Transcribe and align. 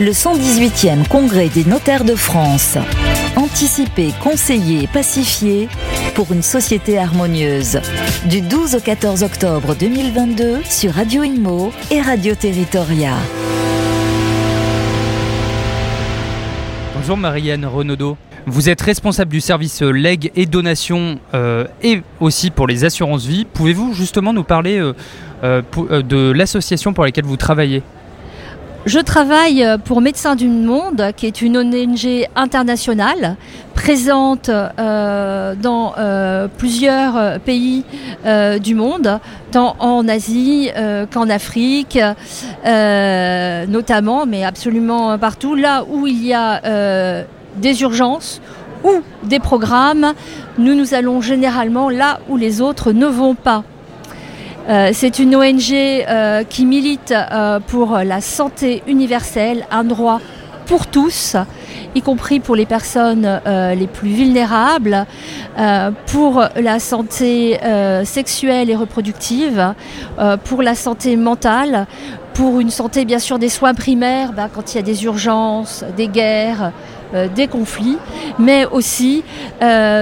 le 0.00 0.12
118e 0.12 1.08
Congrès 1.08 1.48
des 1.48 1.64
notaires 1.64 2.04
de 2.04 2.14
France. 2.14 2.78
Anticiper, 3.34 4.12
conseiller, 4.22 4.86
pacifier 4.86 5.68
pour 6.14 6.32
une 6.32 6.42
société 6.42 6.98
harmonieuse. 6.98 7.80
Du 8.26 8.40
12 8.40 8.76
au 8.76 8.80
14 8.80 9.24
octobre 9.24 9.74
2022 9.74 10.60
sur 10.62 10.92
Radio 10.92 11.24
Imo 11.24 11.72
et 11.90 12.00
Radio 12.00 12.36
Territoria. 12.36 13.14
Bonjour 16.94 17.16
Marianne 17.16 17.66
Renaudot. 17.66 18.16
Vous 18.46 18.68
êtes 18.68 18.80
responsable 18.80 19.32
du 19.32 19.40
service 19.40 19.82
legs 19.82 20.30
et 20.36 20.46
donations 20.46 21.18
euh, 21.34 21.66
et 21.82 22.02
aussi 22.20 22.50
pour 22.50 22.68
les 22.68 22.84
assurances 22.84 23.26
vie. 23.26 23.46
Pouvez-vous 23.52 23.94
justement 23.94 24.32
nous 24.32 24.44
parler 24.44 24.78
euh, 24.78 24.92
euh, 25.42 25.62
de 26.02 26.30
l'association 26.30 26.92
pour 26.92 27.04
laquelle 27.04 27.24
vous 27.24 27.36
travaillez? 27.36 27.82
Je 28.88 29.00
travaille 29.00 29.66
pour 29.84 30.00
Médecins 30.00 30.34
du 30.34 30.48
Monde, 30.48 31.12
qui 31.14 31.26
est 31.26 31.42
une 31.42 31.58
ONG 31.58 32.26
internationale 32.34 33.36
présente 33.74 34.50
dans 34.50 35.94
plusieurs 36.56 37.38
pays 37.40 37.84
du 38.60 38.74
monde, 38.74 39.20
tant 39.50 39.76
en 39.78 40.08
Asie 40.08 40.70
qu'en 41.12 41.28
Afrique, 41.28 41.98
notamment, 42.64 44.24
mais 44.24 44.44
absolument 44.44 45.18
partout, 45.18 45.54
là 45.54 45.84
où 45.86 46.06
il 46.06 46.26
y 46.26 46.32
a 46.32 47.24
des 47.56 47.82
urgences 47.82 48.40
ou 48.84 49.02
des 49.24 49.38
programmes, 49.38 50.14
nous 50.56 50.74
nous 50.74 50.94
allons 50.94 51.20
généralement 51.20 51.90
là 51.90 52.20
où 52.30 52.38
les 52.38 52.62
autres 52.62 52.92
ne 52.92 53.06
vont 53.06 53.34
pas. 53.34 53.64
Euh, 54.68 54.90
c'est 54.92 55.18
une 55.18 55.34
ONG 55.34 55.72
euh, 55.72 56.44
qui 56.44 56.66
milite 56.66 57.12
euh, 57.12 57.58
pour 57.58 57.96
la 57.96 58.20
santé 58.20 58.82
universelle, 58.86 59.66
un 59.70 59.82
droit 59.82 60.20
pour 60.66 60.86
tous, 60.86 61.36
y 61.94 62.02
compris 62.02 62.38
pour 62.38 62.54
les 62.54 62.66
personnes 62.66 63.40
les 63.46 63.86
plus 63.86 64.10
vulnérables, 64.10 65.06
pour 66.08 66.44
la 66.56 66.78
santé 66.78 67.58
sexuelle 68.04 68.68
et 68.68 68.76
reproductive, 68.76 69.72
pour 70.44 70.62
la 70.62 70.74
santé 70.74 71.16
mentale, 71.16 71.86
pour 72.34 72.60
une 72.60 72.68
santé 72.68 73.06
bien 73.06 73.18
sûr 73.18 73.38
des 73.38 73.48
soins 73.48 73.72
primaires, 73.72 74.34
bah, 74.34 74.50
quand 74.54 74.74
il 74.74 74.76
y 74.76 74.80
a 74.80 74.82
des 74.82 75.04
urgences, 75.04 75.86
des 75.96 76.08
guerres, 76.08 76.72
des 77.34 77.46
conflits, 77.46 77.96
mais 78.38 78.66
aussi 78.66 79.24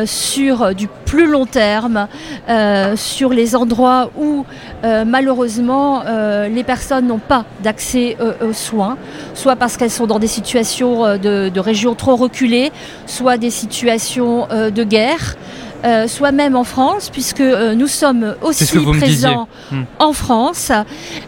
sur 0.05 0.75
du 0.75 0.89
plus 1.07 1.27
long 1.27 1.47
terme, 1.47 2.09
euh, 2.49 2.97
sur 2.97 3.31
les 3.31 3.57
endroits 3.57 4.11
où 4.19 4.45
malheureusement 4.85 6.05
les 6.49 6.63
personnes 6.63 7.07
n'ont 7.09 7.19
pas 7.19 7.45
d'accès 7.63 8.17
aux 8.41 8.53
soins, 8.53 8.97
soit 9.35 9.57
parce 9.57 9.77
qu'elles 9.77 9.91
sont 9.91 10.07
dans 10.07 10.19
des 10.19 10.27
situations 10.29 11.17
de, 11.17 11.49
de 11.49 11.61
régions 11.61 11.95
trop 11.95 12.15
reculées, 12.15 12.71
soit 13.07 13.37
des 13.37 13.51
situations 13.51 14.47
de 14.49 14.85
guerre. 14.85 15.37
Euh, 15.87 16.09
soit 16.09 16.33
même 16.33 16.57
en 16.57 16.65
France, 16.65 17.11
puisque 17.11 17.41
euh, 17.41 17.75
nous 17.75 17.87
sommes 17.87 18.35
aussi 18.43 18.67
présents 18.99 19.47
hmm. 19.71 19.83
en 20.01 20.13
France. 20.13 20.73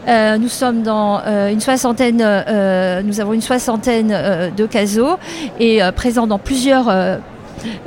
Euh, 0.09 0.39
nous 0.39 0.49
sommes 0.49 0.83
dans 0.83 1.21
une 1.51 1.61
soixantaine, 1.61 2.17
nous 3.05 3.21
avons 3.21 3.33
une 3.35 3.41
soixantaine 3.41 4.53
de 4.57 4.67
casos 4.67 5.19
et 5.61 5.81
présents 5.95 6.27
dans 6.27 6.39
plusieurs 6.39 6.87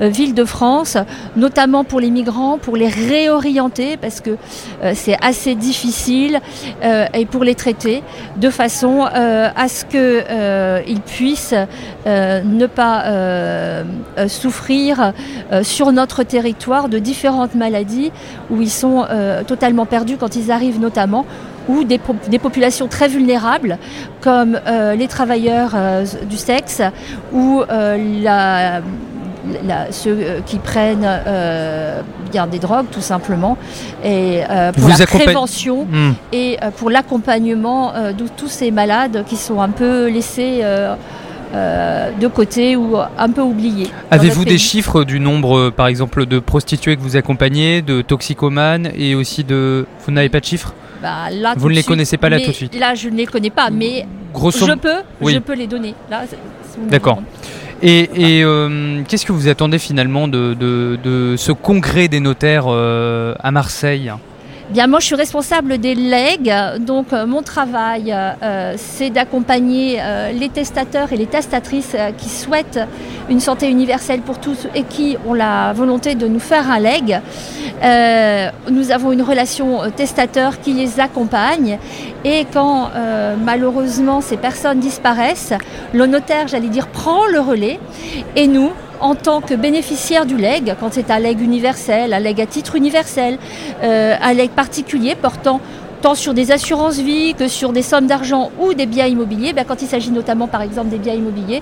euh, 0.02 0.08
ville 0.08 0.34
de 0.34 0.46
France, 0.46 0.98
notamment 1.36 1.84
pour 1.84 2.00
les 2.00 2.10
migrants, 2.10 2.58
pour 2.58 2.78
les 2.78 2.88
réorienter, 2.88 3.98
parce 3.98 4.22
que 4.22 4.32
euh, 4.84 4.94
c'est 4.96 5.18
assez 5.22 5.56
difficile, 5.56 6.40
euh, 6.84 7.06
et 7.14 7.26
pour 7.26 7.44
les 7.44 7.56
traiter, 7.56 8.04
de 8.38 8.50
façon 8.50 9.02
à 9.02 9.68
ce 9.68 9.86
qu'ils 9.86 11.02
puissent 11.02 11.56
ne 12.06 12.66
pas 12.66 13.84
souffrir 14.28 15.14
sur 15.62 15.92
notre 15.92 16.24
territoire 16.24 16.90
de 16.90 17.00
différentes 17.00 17.56
maladies 17.56 18.12
où 18.50 18.62
ils 18.62 18.70
sont 18.70 19.06
totalement 19.48 19.86
perdus 19.86 20.18
quand 20.18 20.36
ils 20.36 20.52
arrivent 20.52 20.80
notamment 20.80 21.26
ou 21.68 21.84
des, 21.84 22.00
populations 22.40 22.88
très 22.88 23.08
vulnérables 23.08 23.78
comme 24.22 24.60
les 24.98 25.08
travailleurs 25.08 25.76
du 26.30 26.38
sexe 26.38 26.82
ou 27.34 27.64
la 27.70 28.82
ceux 29.92 30.18
euh, 30.20 30.40
qui 30.46 30.58
prennent 30.58 31.06
euh, 31.06 32.02
bien 32.32 32.48
des 32.48 32.60
drogues 32.60 32.88
tout 32.92 33.02
simplement 33.02 33.58
et 34.04 34.42
euh, 34.50 34.72
pour 34.72 34.90
la 34.90 35.06
prévention 35.06 35.86
hmm. 35.86 36.14
et 36.32 36.58
pour 36.78 36.90
l'accompagnement 36.90 37.94
de 37.94 38.26
tous 38.36 38.48
ces 38.48 38.72
malades 38.72 39.24
qui 39.28 39.36
sont 39.36 39.62
un 39.62 39.70
peu 39.70 40.08
laissés 40.10 40.62
de 41.54 42.28
côté 42.28 42.76
ou 42.76 42.98
un 42.98 43.30
peu 43.30 43.42
oubliés. 43.42 43.90
Avez-vous 44.10 44.46
des 44.46 44.58
chiffres 44.58 45.04
du 45.04 45.20
nombre, 45.20 45.70
par 45.70 45.88
exemple, 45.88 46.26
de 46.26 46.40
prostituées 46.40 46.96
que 46.96 47.02
vous 47.02 47.18
accompagnez, 47.18 47.82
de 47.82 48.02
toxicomanes 48.02 48.92
et 48.96 49.16
aussi 49.16 49.44
de... 49.44 49.86
Vous 50.06 50.12
n'avez 50.12 50.30
pas 50.30 50.40
de 50.40 50.46
chiffres? 50.46 50.74
Bah, 51.02 51.28
Vous 51.58 51.70
ne 51.70 51.76
les 51.76 51.84
connaissez 51.84 52.18
pas 52.18 52.30
là 52.30 52.40
tout 52.40 52.48
de 52.48 52.56
suite 52.56 52.80
Là, 52.80 52.96
je 52.96 53.10
ne 53.10 53.18
les 53.18 53.26
connais 53.26 53.50
pas, 53.50 53.70
mais 53.70 54.06
je 54.36 54.76
peux, 54.76 55.30
je 55.30 55.40
peux 55.40 55.54
les 55.56 55.68
donner. 55.68 55.94
D'accord. 56.90 57.22
Et, 57.84 58.44
euh, 58.44 59.02
qu'est-ce 59.08 59.26
que 59.26 59.32
vous 59.32 59.48
attendez 59.48 59.80
finalement 59.80 60.28
de, 60.28 61.36
ce 61.38 61.52
congrès 61.52 62.08
des 62.08 62.20
notaires 62.20 62.66
euh, 62.68 63.34
à 63.40 63.52
Marseille? 63.52 64.12
Moi, 64.74 65.00
je 65.02 65.06
suis 65.06 65.16
responsable 65.16 65.80
des 65.80 65.96
legs, 65.96 66.52
donc 66.80 67.12
euh, 67.12 67.26
mon 67.26 67.42
travail, 67.42 68.16
euh, 68.16 68.76
c'est 68.78 69.10
d'accompagner 69.10 69.98
euh, 70.00 70.32
les 70.32 70.48
testateurs 70.48 71.12
et 71.12 71.18
les 71.18 71.26
testatrices 71.26 71.96
qui 72.18 72.30
souhaitent 72.30 72.80
une 73.30 73.42
santé 73.42 73.70
universelle 73.70 74.22
pour 74.22 74.40
tous 74.40 74.68
et 74.74 74.84
qui 74.84 75.18
ont 75.28 75.34
la 75.34 75.74
volonté 75.74 76.16
de 76.16 76.26
nous 76.26 76.40
faire 76.40 76.72
un 76.72 76.80
leg. 76.80 77.20
nous 78.70 78.92
avons 78.92 79.12
une 79.12 79.22
relation 79.22 79.82
testateur 79.94 80.62
qui 80.62 80.74
les 80.74 81.00
accompagne 81.00 81.78
et 82.24 82.46
quand 82.54 82.92
malheureusement 83.44 84.22
ces 84.22 84.38
personnes 84.38 84.80
disparaissent, 84.80 85.54
le 85.94 86.06
notaire, 86.06 86.48
j'allais 86.48 86.70
dire, 86.70 86.88
prend 86.88 87.26
le 87.28 87.40
relais. 87.40 87.80
Et 88.36 88.48
nous, 88.48 88.72
en 89.02 89.16
tant 89.16 89.42
que 89.42 89.54
bénéficiaire 89.54 90.26
du 90.26 90.38
leg, 90.38 90.76
quand 90.80 90.94
c'est 90.94 91.12
un 91.12 91.20
leg 91.20 91.42
universel, 91.42 92.14
un 92.14 92.20
leg 92.20 92.40
à 92.40 92.46
titre 92.46 92.76
universel, 92.76 93.38
euh, 93.84 94.16
un 94.22 94.34
leg 94.34 94.52
particulier 94.52 95.16
portant 95.16 95.60
tant 96.02 96.16
sur 96.16 96.34
des 96.34 96.52
assurances 96.52 96.98
vie 96.98 97.36
que 97.36 97.48
sur 97.48 97.74
des 97.74 97.84
sommes 97.84 98.08
d'argent 98.08 98.52
ou 98.60 98.74
des 98.74 98.88
biens 98.88 99.06
immobiliers, 99.06 99.54
ben, 99.54 99.66
quand 99.68 99.82
il 99.82 99.88
s'agit 99.88 100.12
notamment 100.12 100.48
par 100.48 100.62
exemple 100.62 100.90
des 100.90 100.98
biens 100.98 101.14
immobiliers, 101.14 101.62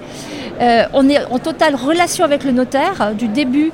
euh, 0.62 0.86
on 0.94 1.10
est 1.10 1.24
en 1.26 1.40
totale 1.40 1.76
relation 1.76 2.24
avec 2.24 2.44
le 2.44 2.52
notaire 2.52 3.14
du 3.18 3.28
début 3.28 3.72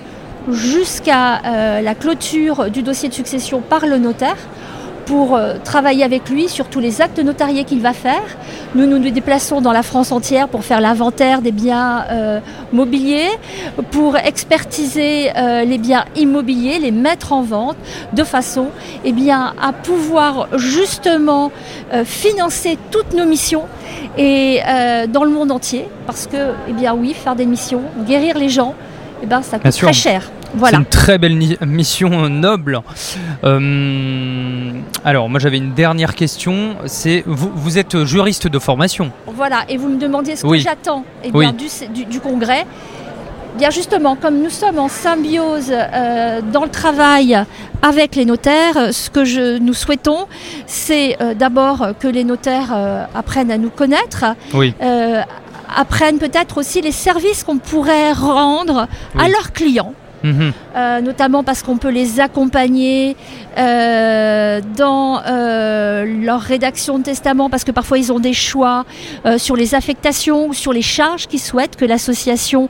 jusqu'à 0.50 1.42
euh, 1.46 1.82
la 1.82 1.96
clôture 1.96 2.70
du 2.70 2.84
dossier 2.84 3.10
de 3.10 3.14
succession 3.14 3.62
par 3.62 3.86
le 3.86 3.98
notaire 3.98 4.38
pour 5.06 5.36
euh, 5.36 5.56
travailler 5.64 6.04
avec 6.04 6.30
lui 6.30 6.50
sur 6.50 6.68
tous 6.68 6.80
les 6.80 7.02
actes 7.02 7.20
notariés 7.20 7.64
qu'il 7.64 7.82
va 7.82 7.94
faire. 7.94 8.24
Nous 8.74 8.88
nous 8.88 9.00
déplaçons 9.00 9.62
dans 9.62 9.72
la 9.72 9.84
France 9.84 10.12
entière 10.12 10.48
pour 10.48 10.64
faire 10.64 10.82
l'inventaire 10.82 11.42
des 11.42 11.52
biens 11.52 12.06
euh, 12.10 12.40
mobiliers, 12.74 13.30
pour 13.92 14.18
expertiser 14.18 15.32
euh, 15.36 15.64
les 15.64 15.78
biens 15.78 16.06
immobiliers, 16.16 16.80
les 16.80 16.92
mettre 16.92 17.34
en 17.34 17.44
vente, 17.44 17.78
de 18.14 18.24
façon 18.24 18.68
eh 19.04 19.12
bien, 19.12 19.54
à 19.62 19.72
pouvoir 19.72 20.48
justement 20.58 21.52
financer 22.04 22.78
toutes 22.92 23.14
nos 23.14 23.26
missions 23.26 23.64
et 24.18 24.60
dans 25.10 25.24
le 25.24 25.30
monde 25.30 25.52
entier. 25.52 25.88
Parce 26.06 26.28
que, 26.28 26.54
eh 26.68 26.74
bien 26.74 26.94
oui, 26.94 27.14
faire 27.14 27.36
des 27.36 27.46
missions, 27.46 27.82
guérir 28.08 28.38
les 28.38 28.50
gens, 28.50 28.74
eh 29.22 29.26
ben, 29.26 29.42
ça 29.42 29.60
coûte 29.60 29.72
très 29.72 29.94
cher. 29.94 30.32
C'est 30.64 30.76
une 30.76 30.86
très 30.86 31.18
belle 31.18 31.38
mission 31.66 32.30
noble. 32.30 32.82
Euh, 33.44 34.72
alors, 35.04 35.30
moi 35.30 35.40
j'avais 35.40 35.58
une 35.58 35.74
dernière 35.74 36.16
question. 36.16 36.76
C'est 36.86 37.24
vous, 37.26 37.52
vous, 37.54 37.78
êtes 37.78 38.04
juriste 38.06 38.48
de 38.48 38.60
formation. 38.60 39.12
Voilà, 39.28 39.64
et 39.70 39.78
vous 39.78 39.90
me 39.90 40.00
demandiez 40.00 40.36
ce 40.36 40.46
que 40.46 40.58
j'attends 40.58 41.04
eh 41.24 41.32
du, 41.32 42.06
du, 42.06 42.20
congrès. 42.20 42.66
Bien 43.58 43.70
justement, 43.70 44.16
comme 44.16 44.42
nous 44.42 44.50
sommes 44.50 44.80
en 44.80 44.90
symbiose 44.90 45.72
euh, 45.72 46.42
dans 46.42 46.64
le 46.64 46.70
travail 46.70 47.38
avec 47.82 48.16
les 48.16 48.26
notaires, 48.26 48.94
ce 48.94 49.10
que 49.10 49.24
je, 49.24 49.58
nous 49.60 49.74
souhaitons, 49.74 50.28
c'est 50.66 51.18
euh, 51.22 51.34
d'abord 51.34 51.90
que 52.00 52.08
les 52.08 52.24
notaires 52.24 52.76
apprennent 53.14 53.52
à 53.52 53.58
nous 53.58 53.70
connaître, 53.70 54.26
apprennent 55.74 56.20
peut-être 56.20 56.58
aussi 56.58 56.82
les 56.82 56.92
services 56.92 57.44
qu'on 57.44 57.58
pourrait 57.58 58.14
rendre 58.14 58.88
à 59.18 59.28
leurs 59.28 59.52
clients 59.54 59.94
Mhm. 60.26 60.54
euh, 60.76 61.02
notamment 61.02 61.44
parce 61.44 61.62
qu'on 61.62 61.78
peut 61.78 61.90
les 62.02 62.20
accompagner 62.20 63.16
euh, 63.58 64.60
dans 64.76 65.22
euh, 65.22 66.04
leur 66.24 66.42
rédaction 66.42 66.98
de 66.98 67.04
testament, 67.04 67.50
parce 67.50 67.64
que 67.64 67.72
parfois 67.72 68.00
ils 68.00 68.12
ont 68.12 68.20
des 68.20 68.34
choix 68.34 68.86
euh, 69.26 69.38
sur 69.38 69.56
les 69.56 69.76
affectations 69.76 70.48
ou 70.48 70.54
sur 70.54 70.74
les 70.74 70.82
charges 70.82 71.28
qu'ils 71.28 71.40
souhaitent 71.40 71.76
que 71.76 71.86
l'association 71.86 72.70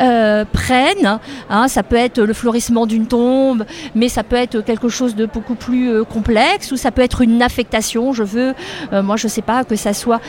euh, 0.00 0.44
prenne. 0.52 1.20
Hein, 1.48 1.68
ça 1.68 1.82
peut 1.84 1.96
être 1.96 2.20
le 2.20 2.34
florissement 2.34 2.86
d'une 2.86 3.06
tombe, 3.06 3.64
mais 3.94 4.08
ça 4.08 4.24
peut 4.24 4.36
être 4.36 4.60
quelque 4.62 4.88
chose 4.88 5.14
de 5.14 5.26
beaucoup 5.26 5.54
plus 5.54 6.04
complexe, 6.04 6.72
ou 6.72 6.76
ça 6.76 6.90
peut 6.90 7.02
être 7.02 7.22
une 7.22 7.40
affectation. 7.40 8.12
Je 8.12 8.24
veux, 8.24 8.54
moi 8.92 9.16
je 9.16 9.28
sais 9.28 9.42
pas, 9.42 9.62
que 9.64 9.76
ça 9.76 9.94
soit 9.94 10.20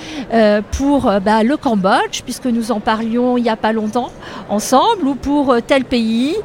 pour 0.78 1.12
bah, 1.26 1.42
le 1.44 1.58
Cambodge, 1.58 2.22
puisque 2.24 2.46
nous 2.46 2.72
en 2.72 2.80
parlions 2.80 3.38
il 3.38 3.44
n'y 3.44 3.50
a 3.50 3.56
pas 3.56 3.74
longtemps 3.74 4.12
ensemble, 4.50 5.08
ou 5.08 5.16
pour 5.16 5.56
tel 5.66 5.84
pays, 5.84 6.36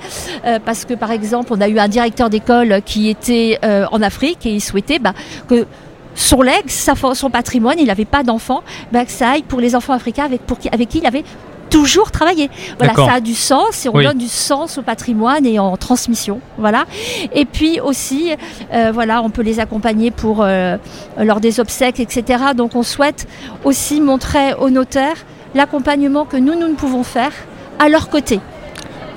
euh, 0.44 0.58
parce 0.64 0.84
que 0.84 0.94
par 0.94 1.10
exemple 1.10 1.52
on 1.52 1.60
a 1.60 1.68
eu 1.68 1.78
un 1.78 1.88
directeur 1.88 2.30
d'école 2.30 2.80
qui 2.84 3.08
était 3.08 3.58
euh, 3.64 3.86
en 3.92 4.02
Afrique 4.02 4.46
et 4.46 4.54
il 4.54 4.60
souhaitait 4.60 4.98
bah, 4.98 5.14
que 5.48 5.66
son 6.14 6.42
legs, 6.42 6.68
son 6.68 7.30
patrimoine, 7.30 7.78
il 7.78 7.86
n'avait 7.86 8.04
pas 8.04 8.22
d'enfants, 8.22 8.62
bah, 8.92 9.04
que 9.04 9.10
ça 9.10 9.30
aille 9.30 9.42
pour 9.42 9.60
les 9.60 9.74
enfants 9.74 9.94
africains 9.94 10.24
avec, 10.24 10.42
pour 10.42 10.58
qui, 10.58 10.68
avec 10.68 10.88
qui 10.88 10.98
il 10.98 11.06
avait 11.06 11.24
toujours 11.70 12.10
travaillé. 12.10 12.50
Voilà, 12.76 12.94
ça 12.94 13.14
a 13.14 13.20
du 13.20 13.34
sens 13.34 13.86
et 13.86 13.88
on 13.88 13.96
Oui. 13.96 14.04
donne 14.04 14.18
du 14.18 14.28
sens 14.28 14.76
au 14.76 14.82
patrimoine 14.82 15.46
et 15.46 15.58
en 15.58 15.74
transmission. 15.78 16.40
Voilà. 16.58 16.84
Et 17.32 17.46
puis 17.46 17.80
aussi, 17.80 18.32
euh, 18.74 18.90
voilà, 18.92 19.22
on 19.22 19.30
peut 19.30 19.40
les 19.40 19.58
accompagner 19.58 20.10
pour 20.10 20.42
euh, 20.42 20.76
lors 21.16 21.40
des 21.40 21.60
obsèques, 21.60 21.98
etc. 21.98 22.44
Donc 22.54 22.76
on 22.76 22.82
souhaite 22.82 23.26
aussi 23.64 24.02
montrer 24.02 24.52
aux 24.54 24.68
notaires 24.68 25.24
l'accompagnement 25.54 26.26
que 26.26 26.36
nous, 26.36 26.54
nous 26.58 26.68
ne 26.68 26.74
pouvons 26.74 27.04
faire 27.04 27.32
à 27.78 27.88
leur 27.88 28.10
côté. 28.10 28.38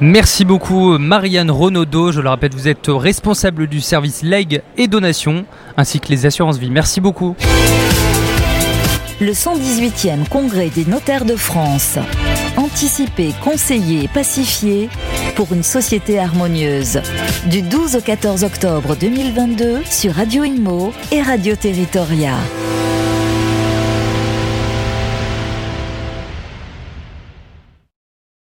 Merci 0.01 0.43
beaucoup 0.43 0.97
Marianne 0.97 1.49
Renaudot. 1.49 2.11
Je 2.11 2.19
le 2.19 2.29
répète, 2.29 2.53
vous 2.53 2.67
êtes 2.67 2.87
responsable 2.87 3.67
du 3.67 3.79
service 3.79 4.23
legs 4.23 4.61
et 4.77 4.87
donations 4.87 5.45
ainsi 5.77 5.99
que 5.99 6.09
les 6.09 6.25
assurances 6.25 6.57
vie. 6.57 6.69
Merci 6.69 6.99
beaucoup. 6.99 7.35
Le 9.21 9.31
118e 9.31 10.27
Congrès 10.29 10.69
des 10.69 10.83
notaires 10.85 11.23
de 11.23 11.37
France. 11.37 11.97
Anticiper, 12.57 13.33
conseiller, 13.41 14.09
pacifier 14.09 14.89
pour 15.37 15.53
une 15.53 15.63
société 15.63 16.19
harmonieuse. 16.19 17.01
Du 17.45 17.61
12 17.61 17.95
au 17.95 18.01
14 18.01 18.43
octobre 18.43 18.97
2022 18.99 19.83
sur 19.89 20.13
Radio 20.13 20.43
Imo 20.43 20.91
et 21.13 21.21
Radio 21.21 21.55
Territoria. 21.55 22.35